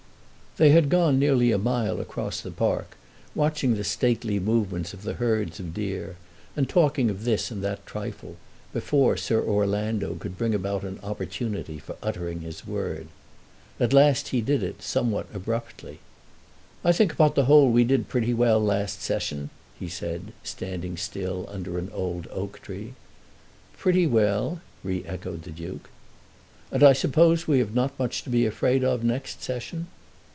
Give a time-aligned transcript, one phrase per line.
[0.57, 2.97] They had gone nearly a mile across the park,
[3.33, 6.17] watching the stately movements of the herds of deer,
[6.57, 8.35] and talking of this and that trifle,
[8.73, 13.07] before Sir Orlando could bring about an opportunity for uttering his word.
[13.79, 15.99] At last he did it somewhat abruptly.
[16.83, 21.45] "I think upon the whole we did pretty well last Session," he said, standing still
[21.49, 22.93] under an old oak tree.
[23.77, 25.89] "Pretty well," re echoed the Duke.
[26.73, 29.87] "And I suppose we have not much to be afraid of next Session?"